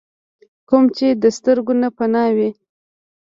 [0.69, 2.49] کوم چې د سترګو نه پناه وي۔